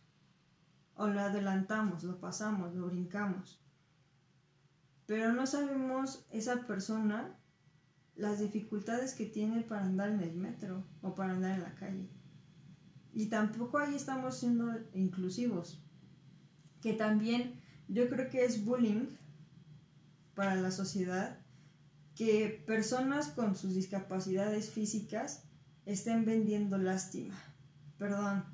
[0.96, 3.58] O lo adelantamos, lo pasamos, lo brincamos.
[5.06, 7.34] Pero no sabemos esa persona
[8.16, 12.10] las dificultades que tiene para andar en el metro o para andar en la calle.
[13.14, 15.82] Y tampoco ahí estamos siendo inclusivos.
[16.82, 19.06] Que también yo creo que es bullying
[20.34, 21.38] para la sociedad
[22.14, 25.42] que personas con sus discapacidades físicas
[25.86, 27.34] estén vendiendo lástima.
[27.98, 28.44] Perdón.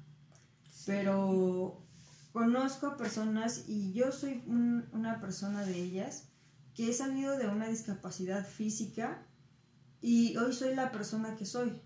[0.86, 1.86] Pero
[2.32, 6.28] conozco personas y yo soy una persona de ellas
[6.74, 9.26] que he salido de una discapacidad física
[10.00, 11.82] y hoy soy la persona que soy.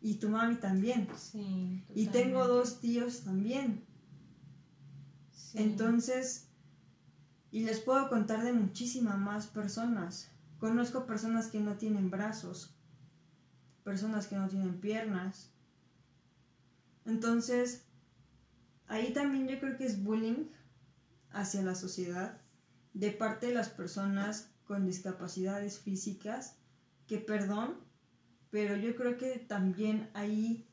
[0.00, 1.08] Y tu mami también.
[1.16, 3.86] Sí, y tengo dos tíos también.
[5.54, 6.47] Entonces,
[7.50, 10.30] y les puedo contar de muchísimas más personas.
[10.58, 12.74] Conozco personas que no tienen brazos,
[13.84, 15.50] personas que no tienen piernas.
[17.04, 17.84] Entonces,
[18.86, 20.48] ahí también yo creo que es bullying
[21.30, 22.40] hacia la sociedad
[22.92, 26.56] de parte de las personas con discapacidades físicas,
[27.06, 27.76] que perdón,
[28.50, 30.68] pero yo creo que también ahí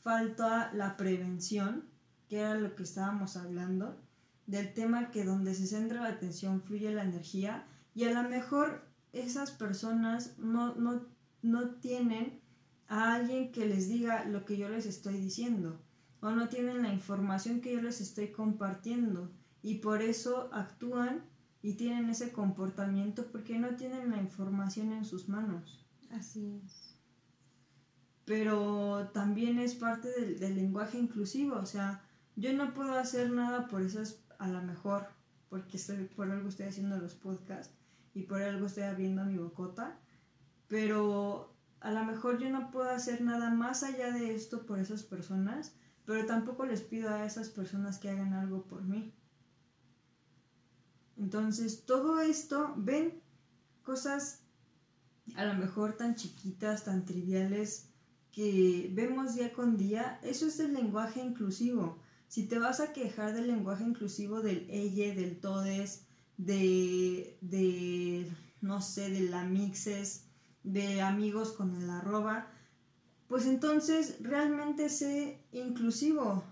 [0.00, 1.84] falta la prevención,
[2.28, 4.00] que era lo que estábamos hablando,
[4.46, 8.84] del tema que donde se centra la atención fluye la energía y a lo mejor
[9.12, 11.06] esas personas no, no,
[11.42, 12.40] no tienen
[12.88, 15.80] a alguien que les diga lo que yo les estoy diciendo
[16.20, 19.32] o no tienen la información que yo les estoy compartiendo
[19.62, 21.24] y por eso actúan
[21.62, 25.84] y tienen ese comportamiento porque no tienen la información en sus manos.
[26.10, 26.96] Así es.
[28.24, 32.04] Pero también es parte del, del lenguaje inclusivo, o sea,
[32.36, 35.08] yo no puedo hacer nada por esas, a lo mejor,
[35.48, 37.74] porque estoy, por algo estoy haciendo los podcasts
[38.14, 39.98] y por algo estoy abriendo mi bocota,
[40.68, 45.02] pero a lo mejor yo no puedo hacer nada más allá de esto por esas
[45.02, 49.12] personas, pero tampoco les pido a esas personas que hagan algo por mí.
[51.16, 53.20] Entonces, todo esto, ven
[53.82, 54.42] cosas
[55.34, 57.88] a lo mejor tan chiquitas, tan triviales,
[58.30, 61.98] que vemos día con día, eso es el lenguaje inclusivo.
[62.36, 66.04] Si te vas a quejar del lenguaje inclusivo del ella, del todes,
[66.36, 68.30] de, de,
[68.60, 70.26] no sé, de la mixes,
[70.62, 72.52] de amigos con el arroba,
[73.26, 76.44] pues entonces realmente sé inclusivo.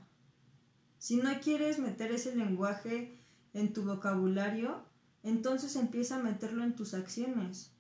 [0.97, 3.18] Si no quieres meter ese lenguaje
[3.53, 4.87] en tu vocabulario,
[5.22, 7.72] entonces empieza a meterlo en tus acciones.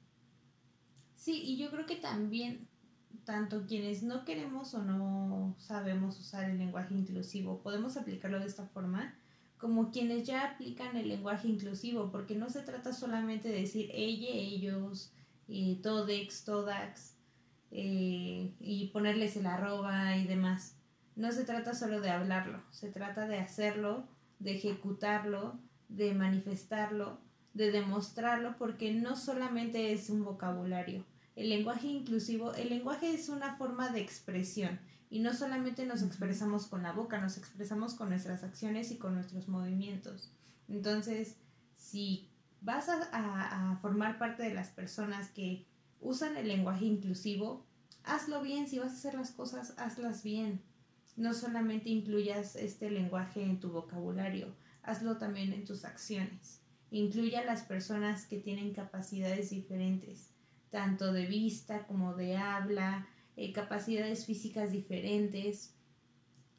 [1.14, 2.68] Sí, y yo creo que también,
[3.24, 8.66] tanto quienes no queremos o no sabemos usar el lenguaje inclusivo, podemos aplicarlo de esta
[8.66, 9.14] forma,
[9.58, 14.28] como quienes ya aplican el lenguaje inclusivo, porque no se trata solamente de decir ella,
[14.30, 15.12] ellos,
[15.48, 17.14] eh, todex, todax,
[17.70, 20.76] eh, y ponerles el arroba y demás.
[21.16, 24.06] No se trata solo de hablarlo, se trata de hacerlo,
[24.38, 25.58] de ejecutarlo,
[25.88, 27.18] de manifestarlo,
[27.54, 31.04] de demostrarlo, porque no solamente es un vocabulario.
[31.36, 34.78] El lenguaje inclusivo, el lenguaje es una forma de expresión
[35.10, 39.14] y no solamente nos expresamos con la boca, nos expresamos con nuestras acciones y con
[39.14, 40.32] nuestros movimientos.
[40.68, 41.36] Entonces,
[41.76, 42.28] si
[42.60, 45.66] vas a, formar parte de las personas que
[46.00, 47.64] usan el lenguaje inclusivo,
[48.02, 50.62] hazlo bien, si vas a hacer las cosas, hazlas bien.
[51.16, 56.60] No solamente incluyas este lenguaje en tu vocabulario, hazlo también en tus acciones.
[56.90, 60.33] Incluye a las personas que tienen capacidades diferentes,
[60.74, 63.06] tanto de vista como de habla,
[63.36, 65.72] eh, capacidades físicas diferentes.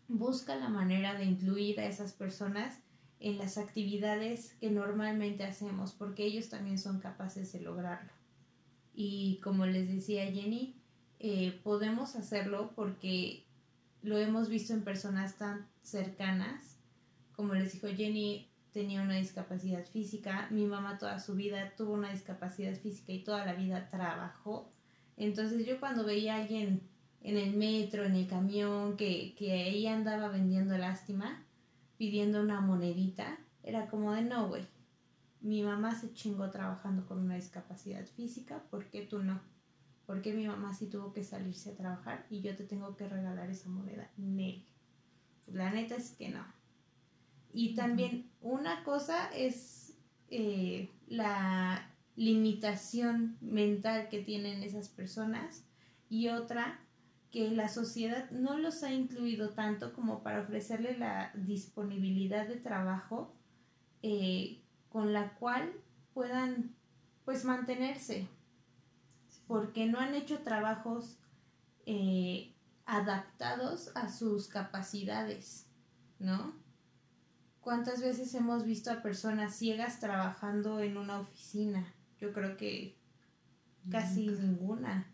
[0.07, 2.79] Busca la manera de incluir a esas personas
[3.19, 8.13] en las actividades que normalmente hacemos, porque ellos también son capaces de lograrlo.
[8.93, 10.77] Y como les decía Jenny,
[11.19, 13.43] eh, podemos hacerlo porque
[14.01, 16.77] lo hemos visto en personas tan cercanas.
[17.33, 22.11] Como les dijo Jenny, tenía una discapacidad física, mi mamá toda su vida tuvo una
[22.11, 24.71] discapacidad física y toda la vida trabajó
[25.17, 26.81] entonces yo cuando veía a alguien
[27.21, 31.43] en el metro, en el camión, que, que ahí andaba vendiendo lástima,
[31.97, 34.67] pidiendo una monedita, era como de no, güey.
[35.41, 39.39] Mi mamá se chingó trabajando con una discapacidad física, ¿por qué tú no?
[40.05, 43.07] ¿Por qué mi mamá sí tuvo que salirse a trabajar y yo te tengo que
[43.07, 44.09] regalar esa moneda?
[44.17, 44.63] Nel.
[45.51, 46.45] La neta es que no.
[47.57, 49.97] Y también una cosa es
[50.27, 55.63] eh, la limitación mental que tienen esas personas
[56.09, 56.81] y otra
[57.31, 63.33] que la sociedad no los ha incluido tanto como para ofrecerle la disponibilidad de trabajo
[64.03, 65.71] eh, con la cual
[66.13, 66.75] puedan
[67.23, 68.27] pues mantenerse.
[69.47, 71.19] Porque no han hecho trabajos
[71.85, 72.53] eh,
[72.85, 75.67] adaptados a sus capacidades,
[76.19, 76.64] ¿no?
[77.65, 81.95] ¿Cuántas veces hemos visto a personas ciegas trabajando en una oficina?
[82.19, 82.95] yo creo que
[83.89, 85.11] casi ninguna.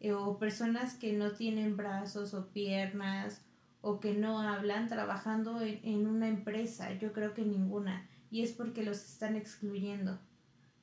[0.00, 3.42] Eh, o personas que no tienen brazos o piernas
[3.80, 8.08] o que no hablan trabajando en, en, una empresa, yo creo que ninguna.
[8.28, 10.18] Y es porque los están excluyendo.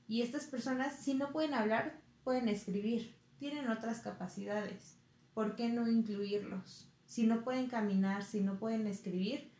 [0.07, 4.97] Y estas personas, si no pueden hablar, pueden escribir, tienen otras capacidades.
[5.33, 6.89] ¿Por qué no incluirlos?
[7.05, 9.51] Si no pueden caminar, si no pueden escribir,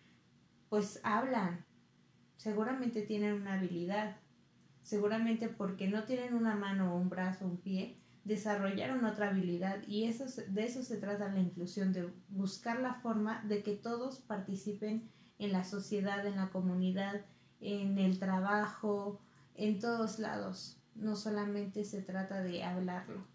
[0.70, 1.66] pues hablan.
[2.38, 4.18] Seguramente tienen una habilidad
[4.86, 10.26] seguramente porque no tienen una mano un brazo un pie, desarrollaron otra habilidad y eso,
[10.48, 15.10] de eso se trata la inclusión, de buscar la forma de que todos participen
[15.40, 17.26] en la sociedad, en la comunidad,
[17.62, 19.20] en el trabajo,
[19.56, 20.80] en todos lados.
[20.94, 23.26] No solamente se trata de hablarlo.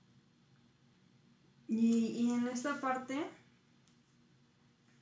[1.67, 3.27] Y, y en esta parte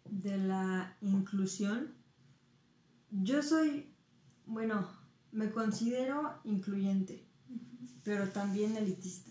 [0.07, 1.95] de la inclusión,
[3.11, 3.93] yo soy,
[4.47, 4.89] bueno,
[5.33, 7.27] me considero incluyente,
[8.03, 9.31] pero también elitista.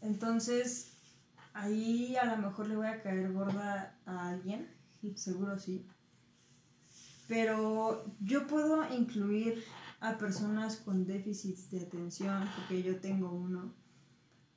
[0.00, 0.92] Entonces,
[1.52, 4.68] ahí a lo mejor le voy a caer gorda a alguien,
[5.16, 5.86] seguro sí.
[7.26, 9.64] Pero yo puedo incluir
[10.00, 13.72] a personas con déficits de atención, porque yo tengo uno,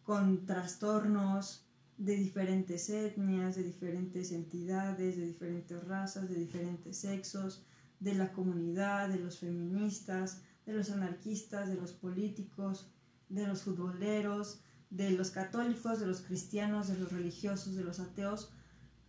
[0.03, 1.66] con trastornos
[1.97, 7.65] de diferentes etnias, de diferentes entidades, de diferentes razas, de diferentes sexos,
[7.99, 12.91] de la comunidad, de los feministas, de los anarquistas, de los políticos,
[13.29, 18.53] de los futboleros, de los católicos, de los cristianos, de los religiosos, de los ateos.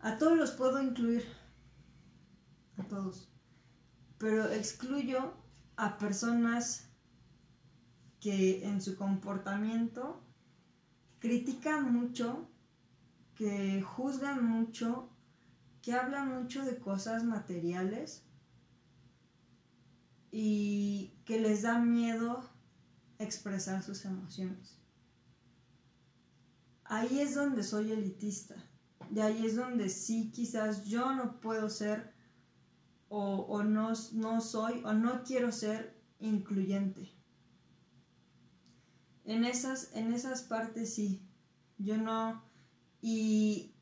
[0.00, 1.24] A todos los puedo incluir.
[2.78, 3.28] A todos.
[4.18, 5.34] Pero excluyo
[5.76, 6.88] a personas
[8.20, 10.20] que en su comportamiento
[11.20, 12.48] critican mucho,
[13.38, 15.08] que juzgan mucho,
[15.80, 18.24] que hablan mucho de cosas materiales
[20.32, 22.50] y que les da miedo
[23.20, 24.80] expresar sus emociones.
[26.82, 28.56] Ahí es donde soy elitista.
[29.14, 32.12] Y ahí es donde sí quizás yo no puedo ser
[33.08, 37.08] o, no, no soy o no quiero ser incluyente.
[39.24, 41.22] En esas, en esas partes sí.
[41.78, 42.47] Yo no.
[43.00, 43.74] Y,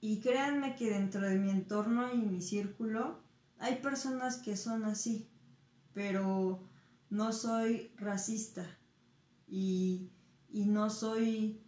[0.00, 3.20] y créanme que dentro de mi entorno y mi círculo
[3.58, 5.28] hay personas que son así
[5.98, 6.60] pero
[7.10, 8.64] no soy racista
[9.48, 10.12] y,
[10.52, 11.60] no soy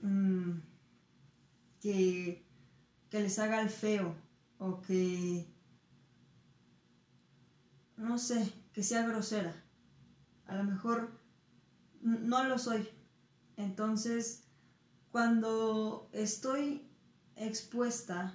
[0.00, 0.52] mm,
[1.80, 2.46] que,
[3.10, 4.14] les haga el feo
[4.58, 5.52] o que,
[7.96, 9.52] no sé, que sea grosera.
[10.46, 11.20] A lo mejor
[12.00, 12.88] no lo soy.
[13.56, 14.43] Entonces,
[15.14, 16.90] cuando estoy
[17.36, 18.34] expuesta,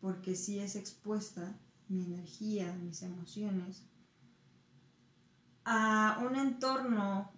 [0.00, 1.58] porque sí es expuesta
[1.88, 3.82] mi energía, mis emociones,
[5.64, 7.32] a un entorno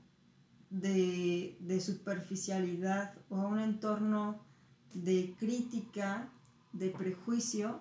[0.68, 4.45] de, superficialidad o a un entorno
[4.92, 6.28] de crítica,
[6.74, 7.80] de prejuicio,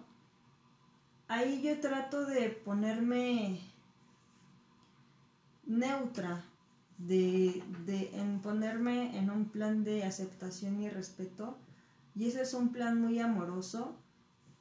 [1.28, 3.60] ahí yo trato de ponerme
[5.66, 6.46] neutra,
[6.98, 7.64] de,
[8.14, 11.58] en ponerme en un plan de aceptación y respeto.
[12.16, 13.98] Y ese es un plan muy amoroso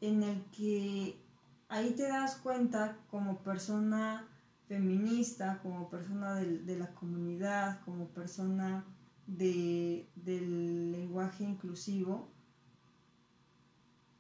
[0.01, 1.21] en el que
[1.69, 4.29] ahí te das cuenta como persona
[4.67, 8.85] feminista, como persona de, la comunidad, como persona
[9.27, 12.31] del lenguaje inclusivo,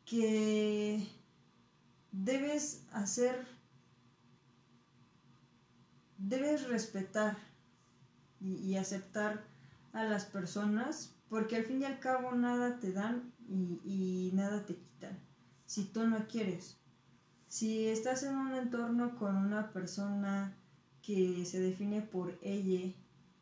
[0.05, 1.07] que
[2.13, 3.47] debes hacer,
[6.19, 7.52] debes respetar
[8.43, 9.45] y, aceptar
[9.93, 14.76] a las personas, porque al fin y al cabo nada te dan y, nada te
[14.76, 15.18] quitan,
[15.66, 16.76] si tú no quieres.
[17.49, 20.57] Si estás en un entorno con una persona
[21.03, 22.95] que se define por ella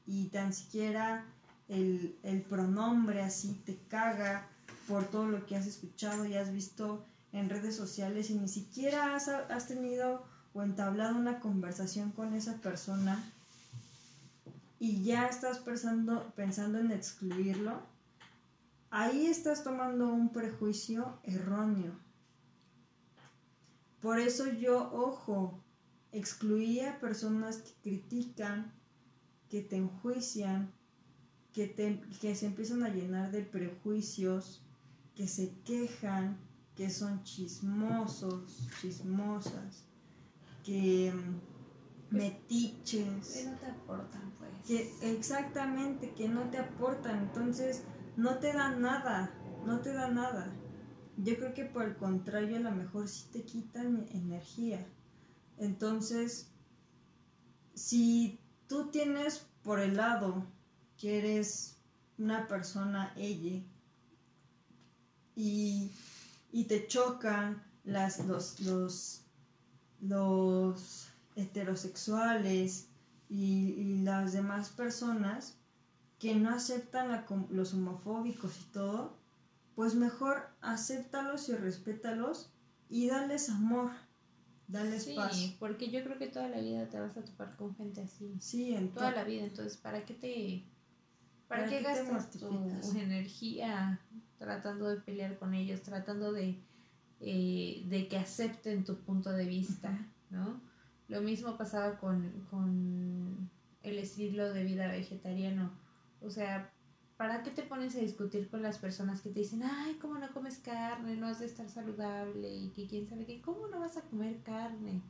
[0.06, 1.24] y tan siquiera
[1.68, 4.48] el, el, pronombre así te caga
[4.88, 9.14] por todo lo que has escuchado y has visto en redes sociales y ni siquiera
[9.14, 13.22] has, has tenido o entablado una conversación con esa persona
[14.80, 17.82] y ya estás pensando, pensando en excluirlo,
[18.88, 21.92] ahí estás tomando un prejuicio erróneo.
[24.00, 25.62] Por eso yo, ojo,
[26.12, 28.72] excluí a personas que critican,
[29.50, 30.72] que te enjuician,
[31.52, 34.64] que, te, que se empiezan a llenar de prejuicios,
[35.14, 36.38] que se quejan,
[36.74, 39.84] que son chismosos, chismosas,
[40.64, 41.40] que mm,
[42.08, 43.28] pues, metiches.
[43.28, 44.39] Que no te aportan.
[44.66, 47.18] Que exactamente, que no te aportan.
[47.18, 47.82] Entonces,
[48.16, 49.32] no te dan nada,
[49.64, 50.52] no te da nada.
[51.16, 54.86] Yo creo que por el contrario, a lo mejor sí te quitan energía.
[55.58, 56.50] Entonces,
[57.74, 60.46] si tú tienes por el lado
[60.96, 61.76] que eres
[62.18, 63.62] una persona ella
[65.34, 65.90] y,
[66.68, 69.22] te chocan las, los, los,
[70.00, 72.89] los heterosexuales
[73.30, 75.56] y, las demás personas
[76.18, 79.16] que no aceptan los homofóbicos y todo,
[79.74, 82.52] pues mejor acéptalos y respétalos
[82.88, 83.92] y dales amor,
[84.66, 88.02] dales sí, porque yo creo que toda la vida te vas a topar con gente
[88.02, 88.36] así.
[88.40, 90.64] Sí, en toda la vida, entonces, ¿para qué te...
[91.46, 94.00] ¿Para, qué, gastas tu energía
[94.38, 96.60] tratando de pelear con ellos, tratando de,
[97.20, 100.60] eh, de que acepten tu punto de vista, ¿no?
[101.10, 103.50] Lo mismo pasaba con, con
[103.82, 105.72] el estilo de vida vegetariano.
[106.20, 106.72] O sea,
[107.16, 110.32] ¿para qué te pones a discutir con las personas que te dicen, ay, ¿cómo no
[110.32, 111.16] comes carne?
[111.16, 114.40] No has de estar saludable y que quién sabe qué, ¿cómo no vas a comer
[114.44, 115.02] carne?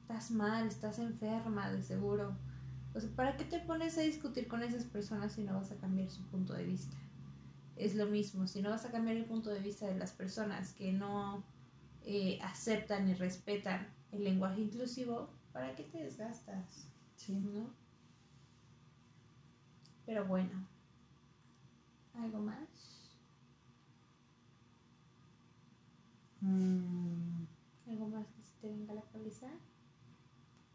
[0.00, 2.34] Estás mal, estás enferma, de seguro.
[2.94, 5.76] O sea, ¿para qué te pones a discutir con esas personas si no vas a
[5.76, 6.96] cambiar su punto de vista?
[7.76, 10.72] Es lo mismo, si no vas a cambiar el punto de vista de las personas
[10.72, 11.44] que no
[12.06, 16.88] eh, aceptan y respetan el lenguaje inclusivo, ¿para qué te desgastas?
[17.16, 17.34] Sí.
[17.34, 17.70] ¿No?
[20.06, 20.66] Pero bueno,
[22.22, 22.68] ¿Algo más?
[26.40, 27.44] Mm.
[27.88, 29.48] ¿Algo más que se te venga a la cabeza?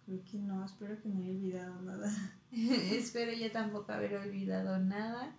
[0.05, 2.11] Creo que no, espero que no haya olvidado nada.
[2.51, 5.35] espero yo tampoco haber olvidado nada.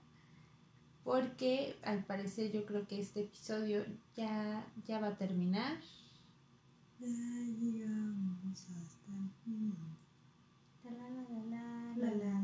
[1.02, 3.84] Porque al parecer yo creo que este episodio
[4.14, 5.76] ya, ya va a terminar.
[6.98, 9.74] Llegamos hasta el fin.
[10.84, 11.64] La la la la.
[11.96, 12.36] La la.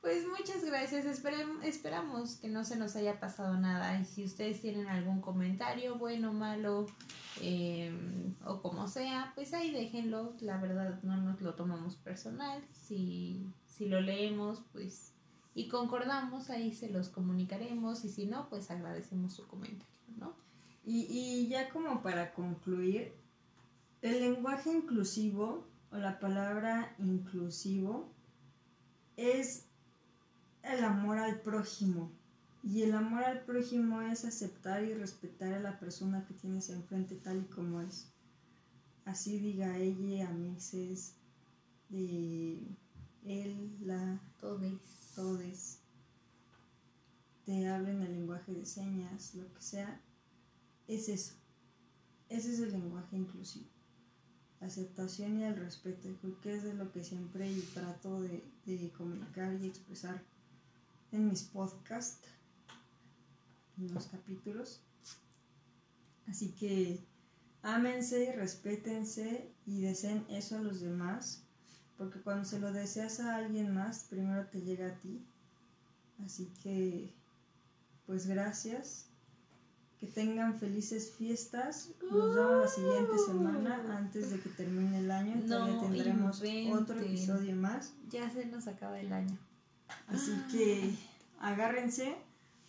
[0.00, 4.00] Pues muchas gracias, esperamos que no se nos haya pasado nada.
[4.00, 6.86] Y si ustedes tienen algún comentario, bueno, malo
[7.42, 13.52] em, o como sea, pues ahí déjenlo, la verdad no nos lo tomamos personal, si,
[13.66, 15.12] si lo leemos pues
[15.54, 20.34] y concordamos, ahí se los comunicaremos y si no, pues agradecemos su comentario, ¿no?
[20.84, 23.12] Y, y ya como para concluir,
[24.02, 28.12] el lenguaje inclusivo o la palabra inclusivo
[29.16, 29.66] es
[30.62, 32.12] el amor al prójimo.
[32.62, 37.16] Y el amor al prójimo es aceptar y respetar a la persona que tienes enfrente
[37.16, 38.12] tal y como es.
[39.06, 41.16] Así diga ella, amixes,
[41.88, 42.76] de
[43.24, 44.99] él, la, todes.
[45.20, 45.80] Todes.
[47.44, 50.00] Te hablen el lenguaje de señas, lo que sea.
[50.88, 51.34] Es eso.
[52.28, 53.68] ese es el lenguaje inclusivo.
[54.60, 56.08] La aceptación y el respeto.
[56.20, 60.22] Creo que es de lo que siempre trato de, de comunicar y expresar
[61.12, 62.26] en mis podcasts,
[63.78, 64.80] en los capítulos.
[66.26, 67.04] Así que
[67.62, 71.42] ámense, respétense y deseen eso a los demás,
[72.00, 75.22] porque cuando se lo deseas a alguien más, primero te llega a ti.
[76.24, 77.12] Así que,
[78.06, 79.04] pues gracias.
[79.98, 81.90] Que tengan felices fiestas.
[82.10, 85.42] Nos vemos la siguiente semana antes de que termine el año.
[85.46, 86.42] Todavía tendremos
[86.72, 87.92] otro episodio más.
[88.08, 89.36] Ya se nos acaba el año.
[90.06, 90.94] Así que
[91.38, 92.16] agárrense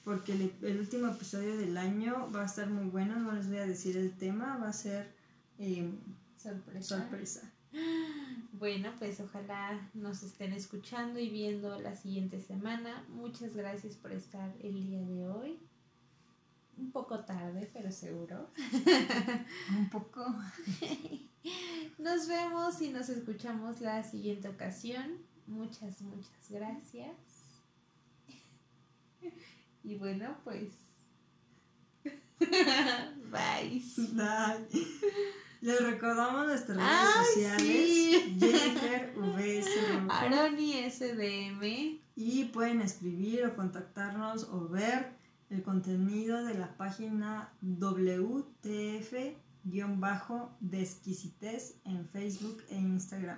[0.04, 3.18] porque el, último episodio del año va a estar muy bueno.
[3.18, 5.16] No les voy a decir el tema, va a ser
[5.58, 5.98] em,
[6.36, 6.98] sorpresa.
[6.98, 7.50] sorpresa.
[8.62, 13.04] Bueno, pues ojalá nos estén escuchando y viendo la siguiente semana.
[13.10, 15.60] Muchas gracias por estar el día de hoy.
[16.78, 18.52] Un poco tarde, pero seguro.
[19.76, 20.24] Un poco.
[21.98, 25.18] Nos vemos y nos escuchamos la siguiente ocasión.
[25.48, 27.16] Muchas, muchas gracias.
[29.84, 30.72] Y bueno, pues.
[32.40, 33.82] Bye.
[34.14, 35.42] Bye.
[35.62, 38.24] Les recordamos nuestras redes sociales.
[38.40, 39.68] Jennifer VS.
[40.10, 42.00] Aroni SDM.
[42.16, 45.12] Y pueden escribir o contactarnos o ver
[45.52, 49.38] el contenido de la página WTF-de
[51.86, 53.38] en Facebook e Instagram.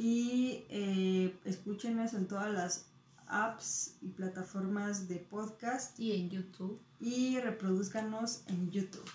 [0.00, 2.86] Y eh, escúchenos en todas las
[3.28, 6.00] apps y plataformas de podcast.
[6.00, 6.80] Y en YouTube.
[6.98, 9.08] Y reproduzcanos en YouTube.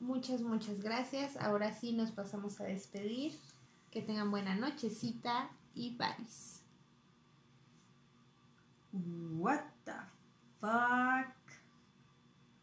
[0.00, 1.36] Muchas, muchas gracias.
[1.36, 3.38] Ahora sí nos pasamos a despedir.
[3.90, 6.26] Que tengan buena nochecita y bye.
[8.92, 9.92] What the
[10.60, 11.35] fuck?